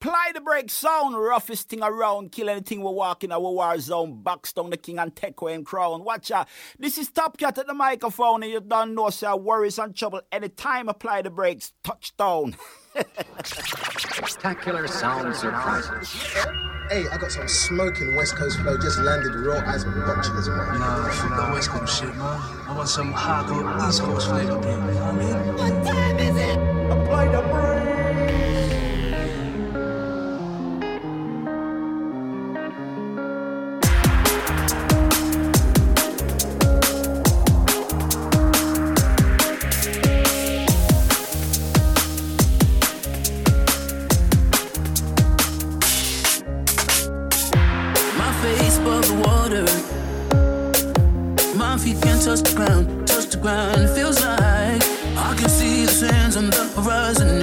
Ply 0.00 0.30
the 0.32 0.40
breaks, 0.40 0.72
sound, 0.72 1.14
roughest 1.14 1.68
thing 1.68 1.82
around. 1.82 2.32
Kill 2.32 2.48
anything 2.48 2.80
we 2.80 2.90
walk 2.90 3.22
in 3.22 3.32
our 3.32 3.38
war 3.38 3.78
zone. 3.78 4.22
Box 4.22 4.54
down 4.54 4.70
the 4.70 4.78
king 4.78 4.98
and 4.98 5.14
take 5.14 5.38
away 5.42 5.52
and 5.52 5.66
crown. 5.66 6.04
Watch 6.04 6.30
out. 6.30 6.48
This 6.78 6.96
is 6.96 7.10
Top 7.10 7.36
Cat 7.36 7.58
at 7.58 7.66
the 7.66 7.74
microphone, 7.74 8.42
and 8.42 8.50
you 8.50 8.60
don't 8.60 8.94
know, 8.94 9.10
sir. 9.10 9.26
So 9.26 9.36
worries 9.36 9.78
and 9.78 9.94
trouble. 9.94 10.22
Anytime 10.32 10.88
apply 10.88 11.20
the 11.20 11.28
breaks, 11.28 11.74
touchdown. 11.84 12.56
Spectacular 13.44 14.88
sound 14.88 15.36
surprises. 15.36 16.08
Hey, 16.88 17.06
I 17.06 17.18
got 17.18 17.30
some 17.30 17.46
smoking 17.46 18.16
West 18.16 18.36
Coast 18.36 18.58
flow 18.60 18.78
just 18.78 18.98
landed 19.00 19.34
raw 19.34 19.60
as 19.66 19.84
a 19.84 19.90
boxer 19.90 20.36
as 20.38 20.48
man. 20.48 20.80
Nah, 20.80 21.10
fuck 21.10 21.36
that 21.36 21.52
West 21.52 21.68
Coast 21.68 22.00
shit, 22.00 22.08
man. 22.08 22.40
I 22.66 22.74
want 22.74 22.88
some 22.88 23.12
hardcore 23.12 23.86
East 23.86 24.00
Coast 24.00 24.28
flavor, 24.28 24.58
man. 24.60 24.88
You 24.88 24.94
know 24.94 25.04
what 25.04 25.14
I 25.14 25.18
mean? 25.18 25.74
What 25.74 25.86
time 25.86 26.18
is 26.18 26.36
it? 26.36 26.58
Apply 26.90 27.28
the 27.28 27.49
for 56.82 57.39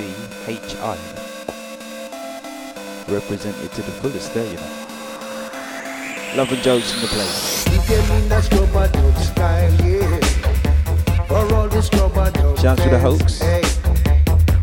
C-H-I. 0.00 0.96
Represented 3.12 3.70
to 3.72 3.82
the 3.82 3.90
fullest 4.00 4.32
there, 4.32 4.46
you 4.46 4.56
know. 4.56 4.62
Love 6.36 6.52
and 6.52 6.62
jokes 6.62 6.94
in 6.94 7.00
the 7.02 7.06
place. 7.08 7.64
Shouts 12.62 12.82
to 12.82 12.88
the 12.88 12.98
hoax. 12.98 13.40
Hey, 13.40 13.62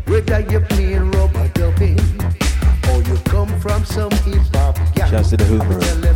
whether 0.08 0.40
you're 0.50 0.62
playing 0.62 1.12
rubber 1.12 1.48
dubbing 1.50 2.00
or 2.90 3.02
you 3.04 3.18
come 3.26 3.60
from 3.60 3.86
some 3.86 4.12
hip 4.26 4.42
hop. 4.56 4.78
Yeah. 4.96 5.10
Shouts 5.12 5.30
to 5.32 5.38
the 5.38 5.46
Hoover. 5.46 6.07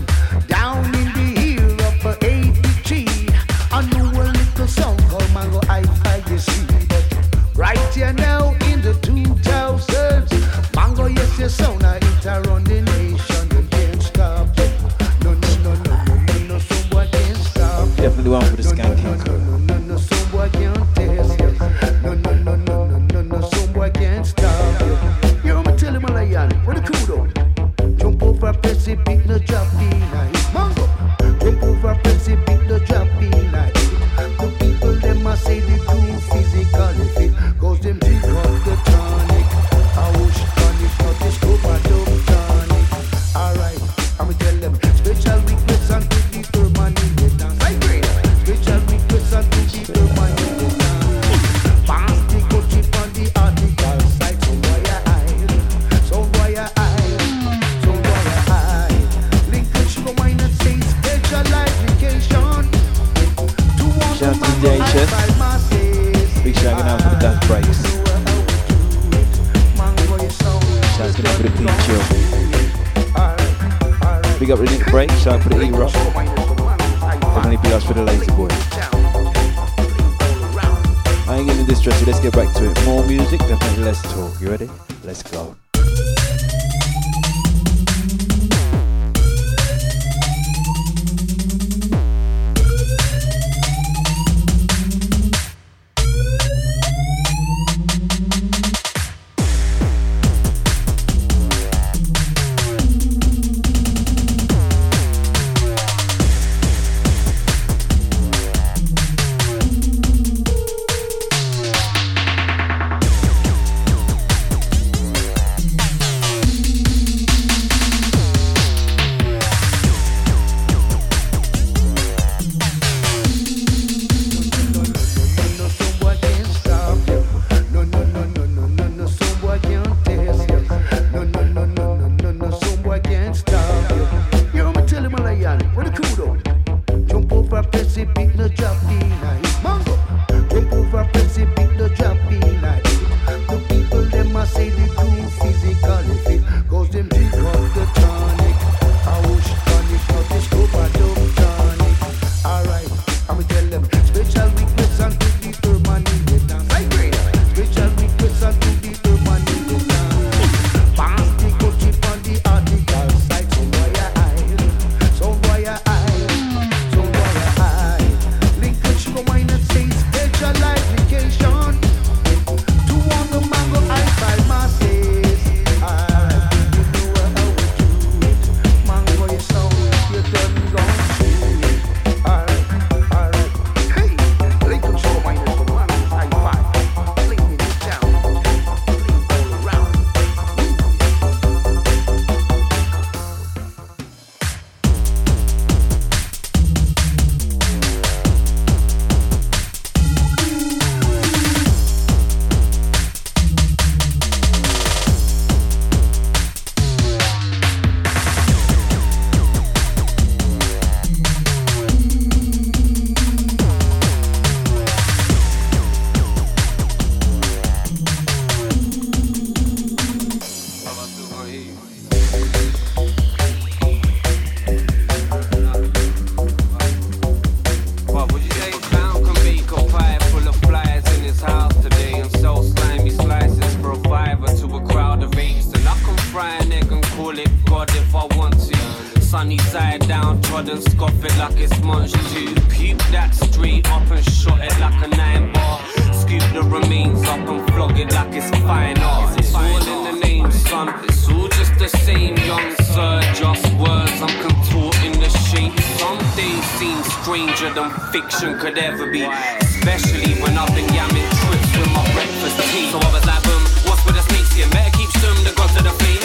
nod 240.61 240.69
and 240.69 240.83
scoff 240.91 241.23
it 241.23 241.37
like 241.37 241.57
it's 241.57 241.79
munch 241.81 242.11
too. 242.33 242.53
Puke 242.69 242.97
that 243.11 243.33
street 243.33 243.87
up 243.89 244.09
and 244.11 244.23
shot 244.25 244.59
it 244.59 244.77
like 244.79 244.99
a 245.03 245.07
nine 245.15 245.51
bar. 245.53 245.79
Scoop 246.13 246.43
the 246.53 246.63
remains 246.63 247.23
up 247.23 247.47
and 247.47 247.61
flog 247.71 247.97
it 247.97 248.11
like 248.13 248.33
it's 248.33 248.49
fine 248.61 248.97
art. 248.99 249.37
It's 249.39 249.53
all 249.53 249.77
in 249.77 250.03
the 250.03 250.25
name, 250.25 250.51
son. 250.51 250.89
It's 251.05 251.27
all 251.29 251.47
just 251.49 251.77
the 251.77 251.87
same, 251.87 252.37
young 252.37 252.75
sir. 252.93 253.21
Just 253.33 253.65
words 253.75 254.17
I'm 254.21 254.35
contorting 254.47 255.13
the 255.19 255.29
shape. 255.49 255.77
Some 255.99 256.19
days 256.35 256.63
seem 256.77 257.01
stranger 257.21 257.73
than 257.73 257.89
fiction 258.11 258.59
could 258.59 258.77
ever 258.77 259.11
be. 259.11 259.23
Especially 259.23 260.33
when 260.41 260.57
I've 260.57 260.73
been 260.75 260.89
yamming 260.89 261.29
trips 261.41 261.71
with 261.77 261.91
my 261.93 262.05
breakfast 262.13 262.57
tea. 262.71 262.89
So 262.91 262.97
I 262.99 263.09
was 263.13 263.25
like, 263.25 263.43
boom, 263.43 263.63
what's 263.87 264.05
with 264.05 264.15
the 264.15 264.23
snakes 264.29 264.53
here? 264.53 264.69
Better 264.69 264.97
keep 264.97 265.09
showing 265.21 265.43
the 265.43 265.53
gods 265.55 265.75
of 265.77 265.83
the 265.83 265.91
flame. 265.91 266.20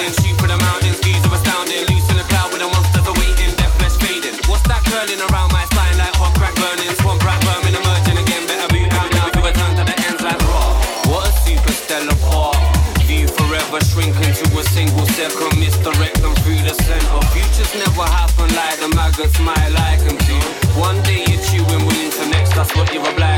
Burning 5.06 5.22
around 5.30 5.52
my 5.52 5.62
spine 5.70 5.98
like 5.98 6.18
hot 6.18 6.34
crack 6.34 6.50
burning. 6.58 6.90
Swamp 6.98 7.22
rat 7.22 7.38
vermin 7.46 7.78
emerging 7.78 8.18
again. 8.18 8.42
Better 8.50 8.66
boot 8.74 8.90
out 8.90 9.06
now 9.14 9.30
to 9.30 9.38
return 9.38 9.72
to 9.78 9.84
the 9.86 9.94
ends 10.02 10.18
like 10.18 10.40
raw. 10.50 10.74
What 11.06 11.30
a 11.30 11.32
superstellar 11.46 12.18
part. 12.26 12.58
View 13.06 13.30
forever 13.30 13.78
shrinking 13.86 14.34
to 14.34 14.46
a 14.58 14.64
single 14.66 15.06
circle. 15.14 15.46
Misdirect 15.62 16.18
them 16.26 16.34
through 16.42 16.58
the 16.66 16.74
center. 16.74 17.22
Futures 17.30 17.70
never 17.78 18.02
happen 18.02 18.50
like 18.58 18.82
the 18.82 18.90
maggots 18.98 19.38
might 19.38 19.70
like 19.78 20.02
them 20.02 20.18
to. 20.18 20.36
One 20.74 20.98
day 21.06 21.22
you're 21.30 21.42
chewing, 21.54 21.86
willing 21.86 22.10
to 22.10 22.26
next. 22.26 22.58
That's 22.58 22.74
what 22.74 22.90
you're 22.90 23.06
obliged. 23.06 23.35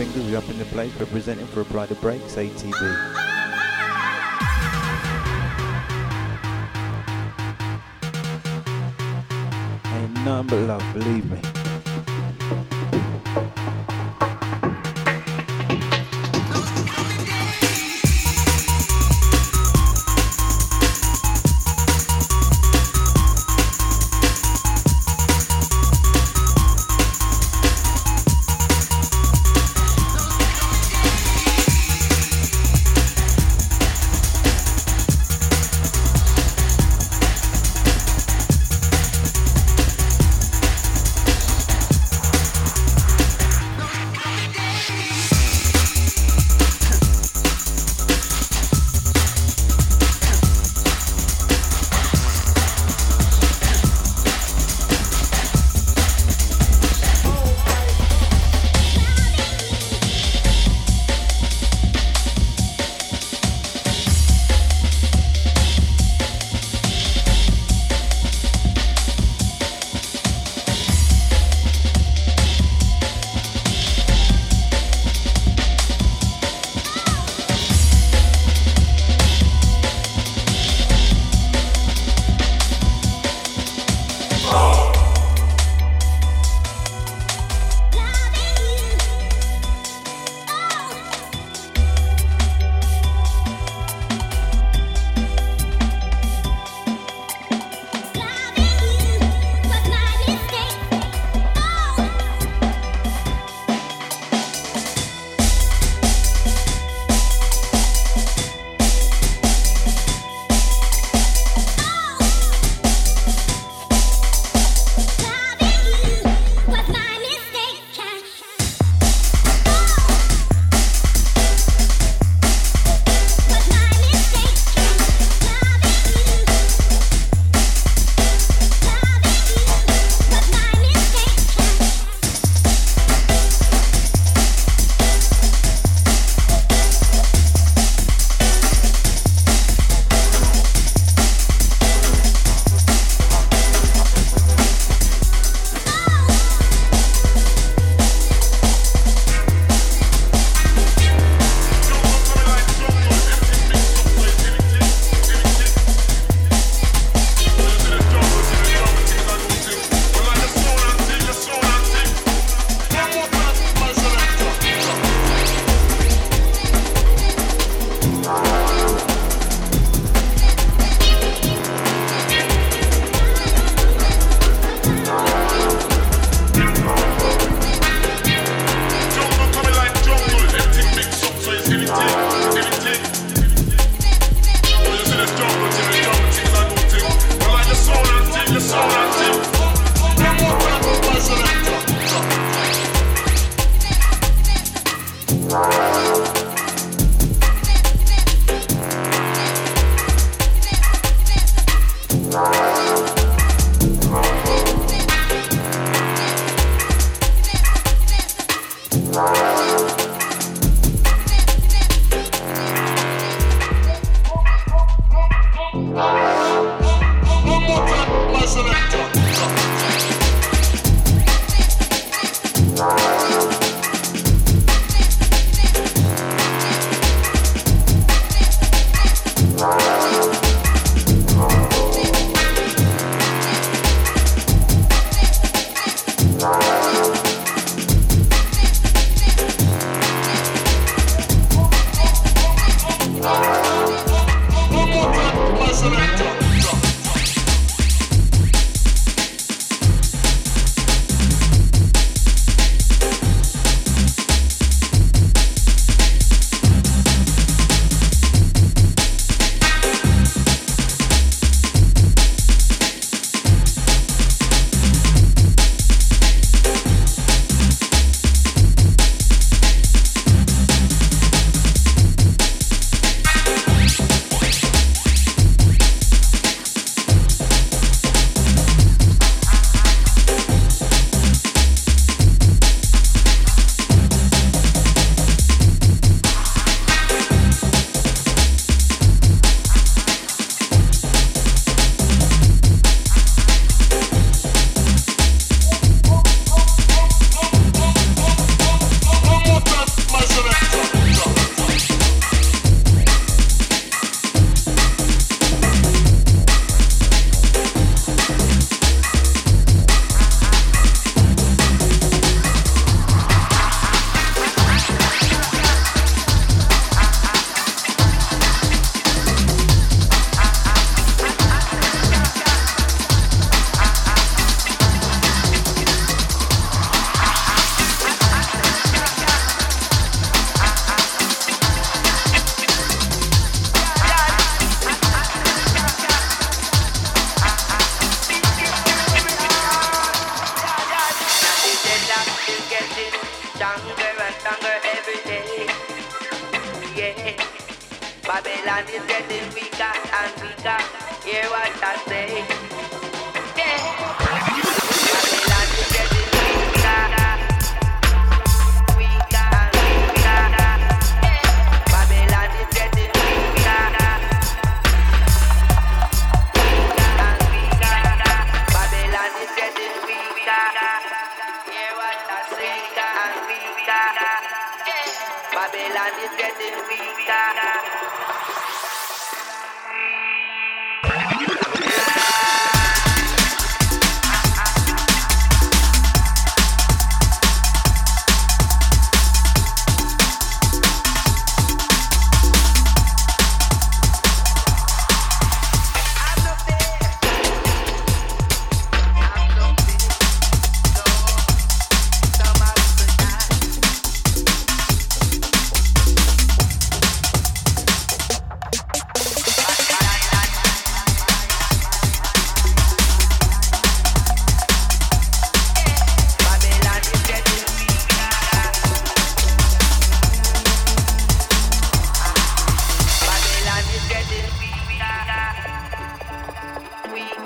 Fingaz 0.00 0.28
is 0.28 0.34
up 0.34 0.48
in 0.48 0.58
the 0.58 0.64
place 0.64 0.94
representing 0.94 1.46
for 1.48 1.60
Apply 1.60 1.84
the 1.84 1.94
Breaks 1.96 2.36
ATB. 2.36 3.19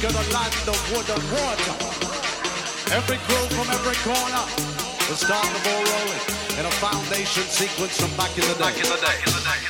Jamaica, 0.00 0.24
the 0.24 0.34
land 0.34 0.68
of 0.68 0.92
wood 0.92 1.08
and 1.10 1.22
water. 1.32 1.74
Every 2.94 3.16
crew 3.16 3.46
from 3.56 3.68
every 3.70 3.96
corner 4.06 4.44
will 5.08 5.16
start 5.16 5.44
the 5.46 5.60
ball 5.64 5.82
rolling 5.82 6.58
in 6.58 6.66
a 6.66 6.70
foundation 6.78 7.42
sequence 7.44 8.00
from 8.00 8.16
back 8.16 8.30
in 8.36 8.42
the 8.42 8.54
day. 8.54 8.60
Back 8.60 8.76
in 8.76 8.84
the 8.84 8.96
day. 9.00 9.67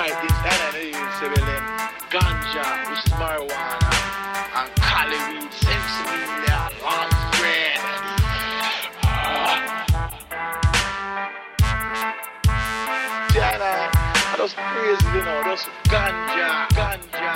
Fight 0.00 0.16
well, 0.16 1.34
then, 1.44 1.62
ganja, 2.08 2.64
which 2.88 3.04
is 3.04 3.12
marijuana, 3.20 3.92
and 4.56 4.70
cali 4.76 5.18
weed, 5.28 5.52
sensimilla, 5.52 6.72
long 6.80 7.12
bread. 7.36 7.80
Diana, 13.34 13.90
I 13.92 14.34
just 14.38 14.56
praise, 14.56 15.02
you 15.12 15.22
know, 15.22 15.42
just 15.44 15.68
ganja, 15.84 16.50
ganja. 16.72 17.32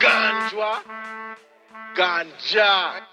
Ganja. 0.00 0.72
Ganja. 1.94 3.05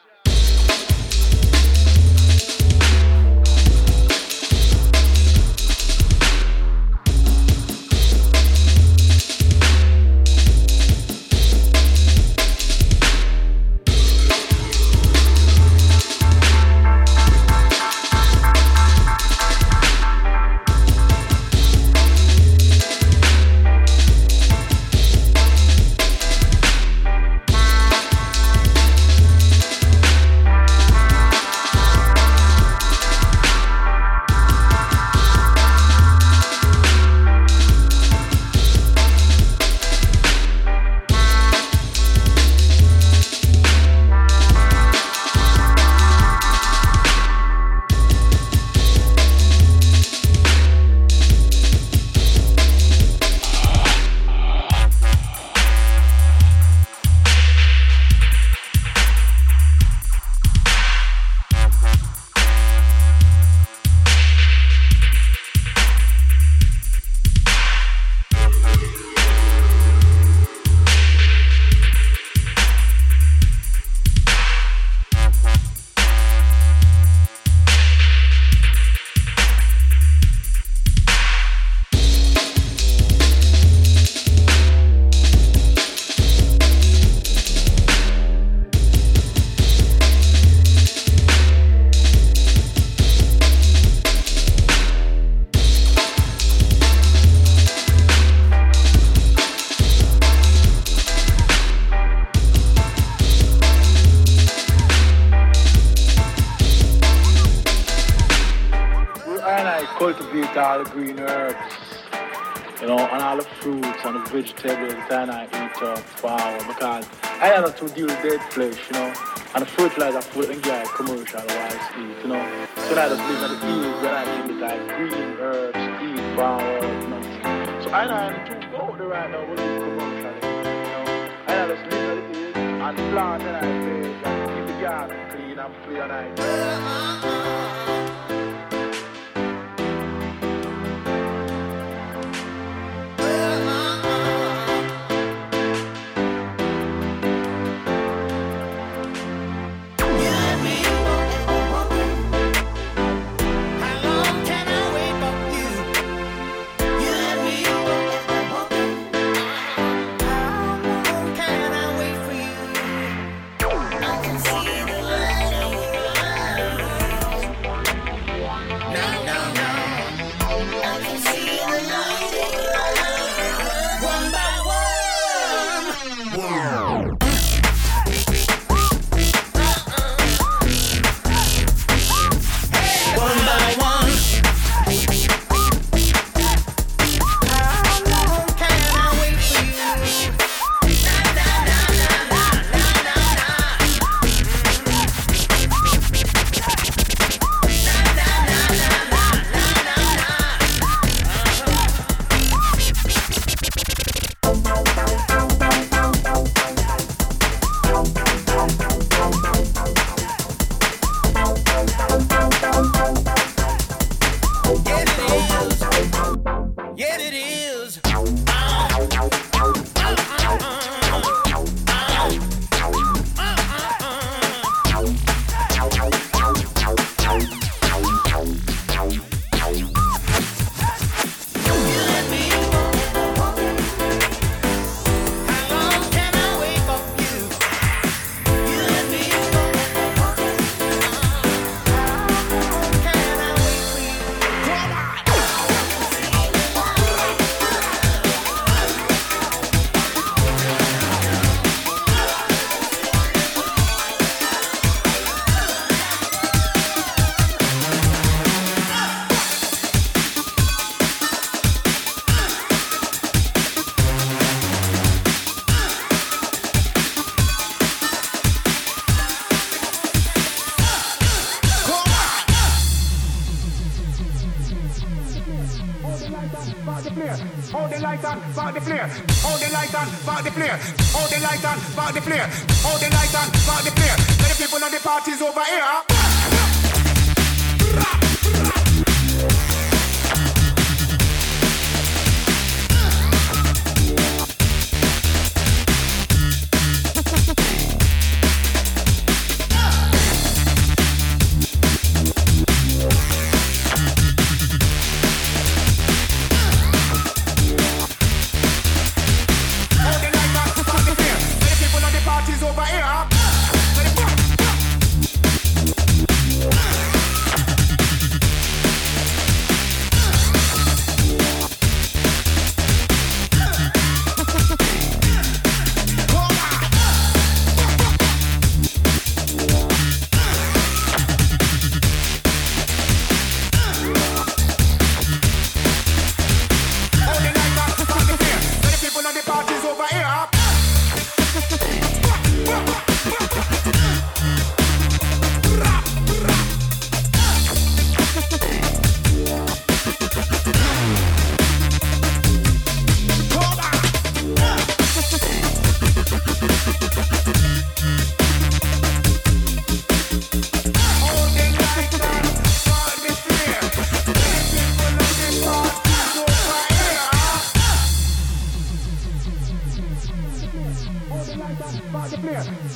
To 117.87 117.95
deal 117.95 118.05
with 118.07 118.21
dead 118.23 118.41
flesh, 118.53 118.77
you 118.87 118.93
know, 118.93 119.13
and 119.55 119.61
the 119.61 119.65
fertilizer 119.65 120.21
food 120.21 120.49
and 120.49 120.61
get 120.63 120.87
commercial 120.89 121.41
wise 121.45 121.73
you 121.97 122.27
know. 122.27 122.67
So 122.87 122.95
that 122.95 123.11
I 123.11 123.15
just 123.15 123.21
live 123.29 123.43
in 123.43 123.51
the 123.51 123.59
fields 123.65 124.01
where 124.01 124.15
I 124.15 124.23
eat 124.45 124.51
like 124.59 124.87
green 124.95 125.37
herbs, 125.39 125.77
green 125.99 126.35
flour, 126.35 126.79
you 126.79 127.07
know. 127.07 127.81
So 127.83 127.89
I 127.91 128.05
know 128.07 128.59
to 128.59 128.67
go 128.69 128.95
there 128.97 129.07
right 129.07 129.31
now, 129.31 129.45
do 129.45 129.55
commercial, 129.55 130.35
you 130.35 130.89
know. 130.91 131.29
I 131.47 131.67
just 131.67 131.91
live 131.91 132.17
in 132.17 132.53
the 132.53 132.59
and 132.59 132.97
plant 133.11 133.43
and 133.43 133.55
I 133.55 133.65
and 133.65 134.67
keep 134.67 134.75
the 134.75 134.81
garden 134.81 135.31
clean 135.31 135.59
and 135.59 135.75
free 135.85 135.99
and 135.99 136.11
I. 136.11 136.62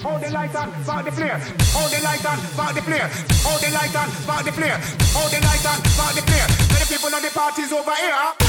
hold 0.02 0.22
the 0.22 0.30
light 0.32 0.56
on, 0.56 0.70
about 0.70 1.06
the 1.06 1.12
flare. 1.12 1.40
hold 1.74 1.92
the 1.92 2.02
light 2.04 2.26
on, 2.26 2.40
about 2.54 2.76
the 2.76 2.82
flare. 2.82 3.10
hold 3.44 3.62
the 3.62 3.72
light 3.72 3.96
on, 3.96 4.10
about 4.24 4.46
the 4.46 4.52
flare. 4.52 4.78
hold 5.14 5.32
the 5.32 5.40
lights 5.46 5.66
on, 5.66 5.80
about 5.80 6.14
the 6.16 6.22
flare. 6.22 6.48
Let 6.72 6.80
the 6.82 6.88
people 6.94 7.10
know 7.10 7.22
the 7.22 7.32
party's 7.32 7.72
over 7.72 7.96
here. 7.96 8.47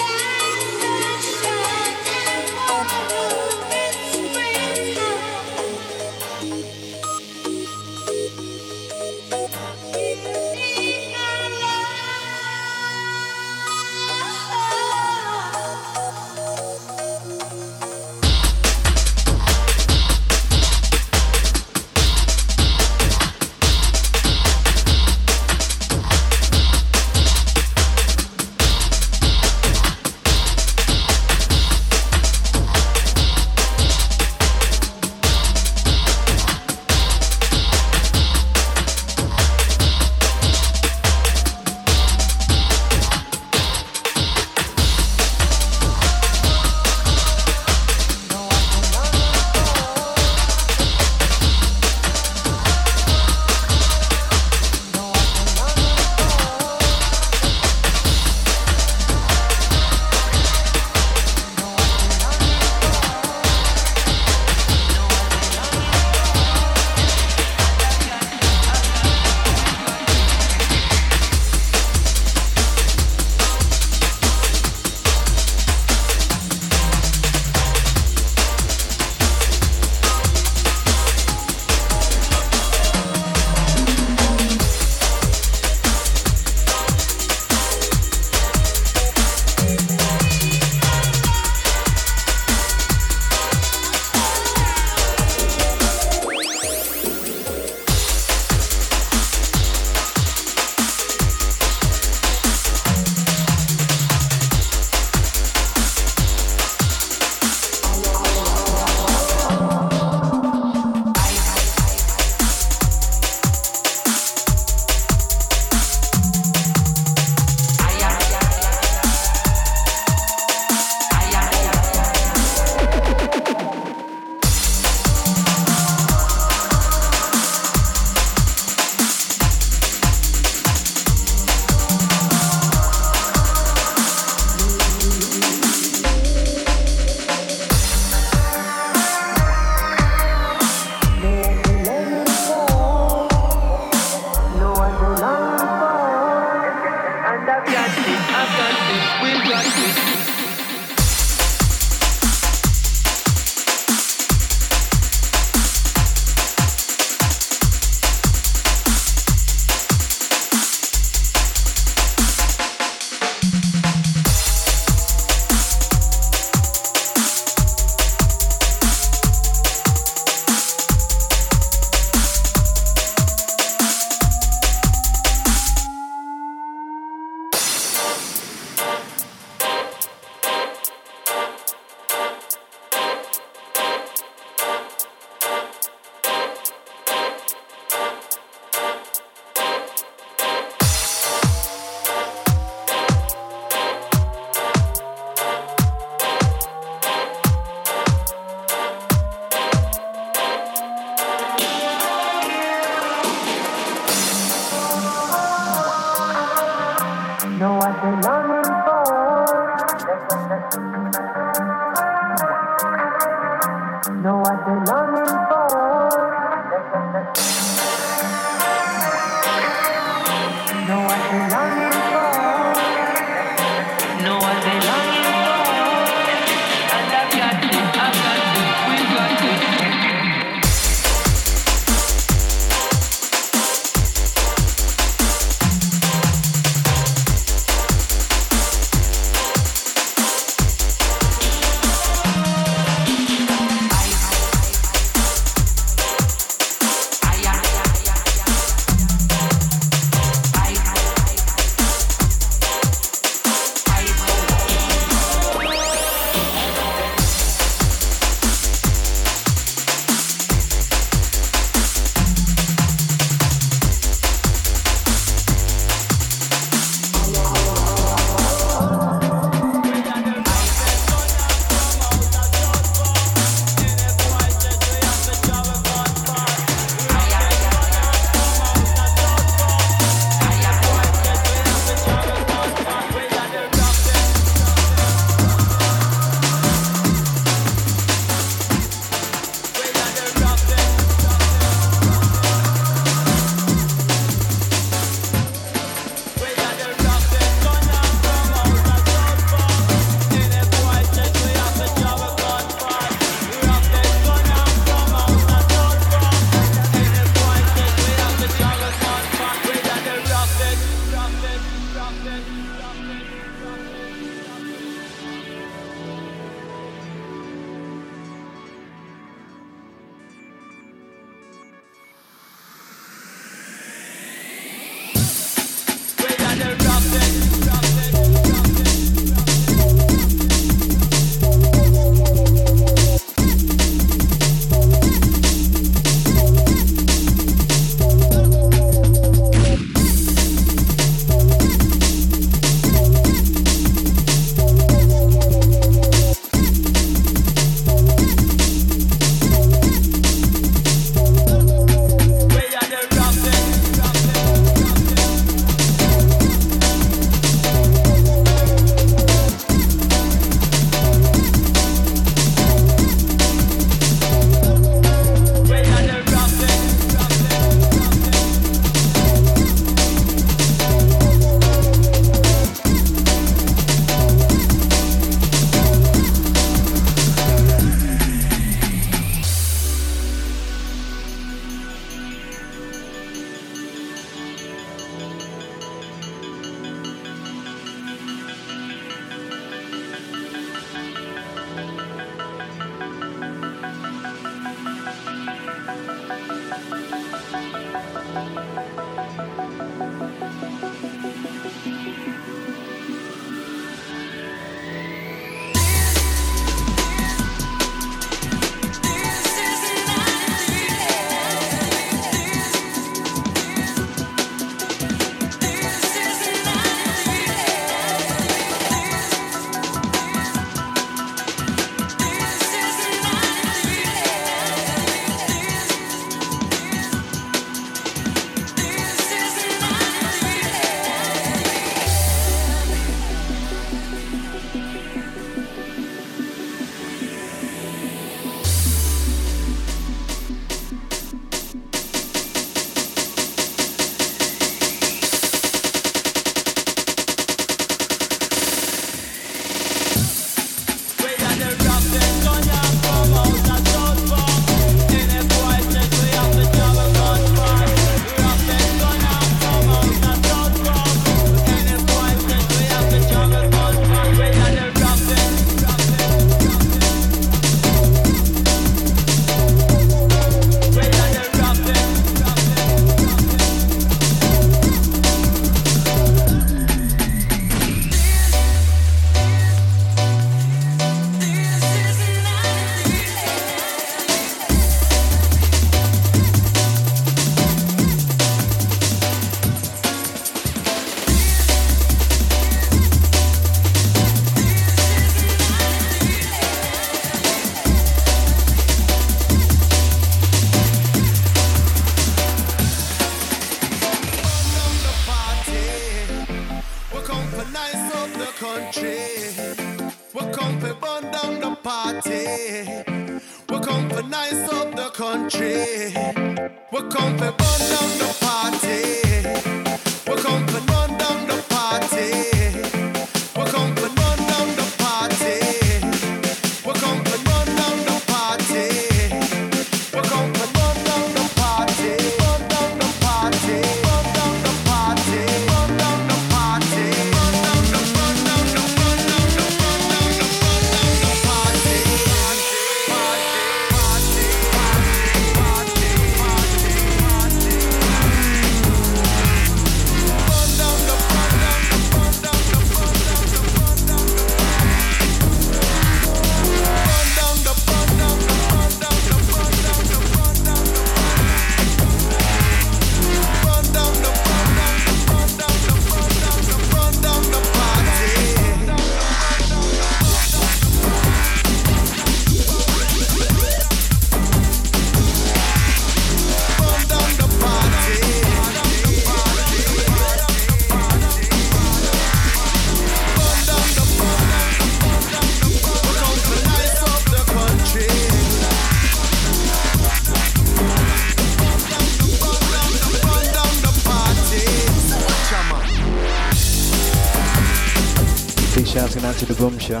To 599.36 599.44
the 599.44 599.54
boom 599.58 599.78
show. 599.78 600.00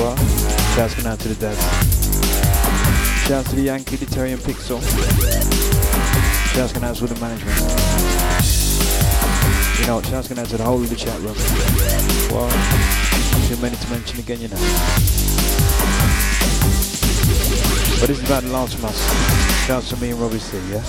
What? 0.00 0.18
Shouts 0.74 0.94
going 0.94 1.06
out 1.06 1.20
to 1.20 1.28
the 1.28 1.34
dads. 1.34 1.60
Shouts 3.26 3.50
to 3.50 3.56
the 3.56 3.62
Yankee, 3.62 3.96
the 3.96 4.06
and 4.22 4.40
Pixel. 4.40 4.80
Shouts 6.54 6.72
going 6.72 6.84
out 6.86 6.96
to 6.96 7.06
the 7.06 7.20
management. 7.20 7.58
You 9.80 9.86
know, 9.86 10.00
shouts 10.00 10.28
going 10.28 10.38
out 10.38 10.48
to 10.48 10.56
the 10.56 10.64
whole 10.64 10.82
of 10.82 10.88
the 10.88 10.96
chat 10.96 11.20
room. 11.20 11.36
What? 12.32 12.50
Too 13.48 13.60
many 13.60 13.76
to 13.76 13.90
mention 13.90 14.18
again, 14.18 14.40
you 14.40 14.48
know. 14.48 14.56
But 18.00 18.08
this 18.08 18.18
is 18.18 18.24
about 18.24 18.44
the 18.44 18.48
last 18.48 18.82
us. 18.82 19.66
Shouts 19.66 19.90
to 19.90 19.96
me 19.98 20.10
and 20.12 20.18
Robbie 20.18 20.38
C, 20.38 20.56
yeah? 20.70 20.82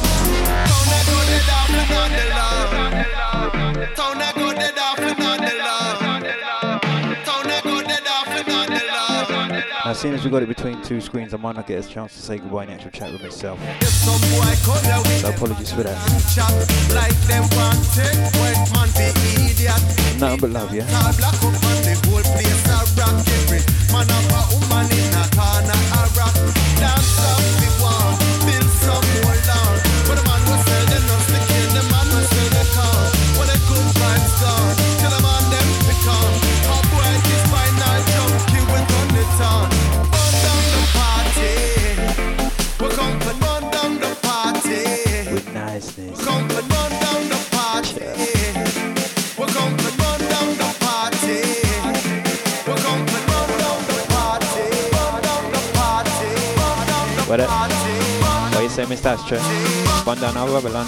Seeing 9.99 10.13
as 10.13 10.23
we 10.23 10.31
got 10.31 10.41
it 10.41 10.47
between 10.47 10.81
two 10.81 11.01
screens, 11.01 11.33
I 11.33 11.37
might 11.37 11.57
not 11.57 11.67
get 11.67 11.83
a 11.83 11.87
chance 11.87 12.13
to 12.13 12.21
say 12.21 12.37
goodbye 12.37 12.63
in 12.63 12.69
actual 12.69 12.89
chat 12.91 13.11
with 13.11 13.21
myself. 13.21 13.59
So 15.19 15.29
apologies 15.29 15.73
for 15.73 15.83
that. 15.83 15.97
Nothing 20.17 20.39
but 20.39 20.49
love, 20.51 20.73
yeah? 20.73 20.85
What 58.79 58.89
you 58.89 58.95
say, 58.95 59.09
Mr. 59.09 59.17
Astro? 59.17 59.39
One 60.05 60.21
down 60.21 60.37
our 60.37 60.47
Babylon. 60.47 60.85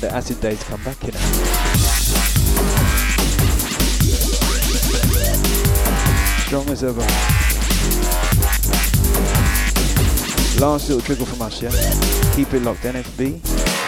Like 0.00 0.12
the 0.12 0.16
acid 0.16 0.40
days 0.40 0.62
come 0.62 0.80
back, 0.84 1.02
you 1.02 1.10
know. 1.10 1.18
Strong 6.46 6.70
as 6.70 6.84
ever. 6.84 7.00
Last 10.60 10.88
little 10.88 11.00
trigger 11.00 11.24
from 11.24 11.42
us, 11.42 11.60
yeah? 11.60 11.70
Keep 12.36 12.54
it 12.54 12.62
locked, 12.62 12.82
NSB, 12.82 13.42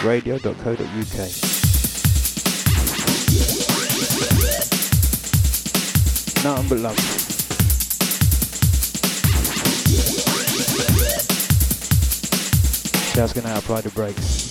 radio.co.uk. 0.05 0.81
Nothing 6.43 6.69
but 6.69 6.79
love. 6.81 6.97
Just 13.15 13.35
gonna 13.37 13.55
apply 13.57 13.83
the 13.83 13.91
breaks. 13.91 14.50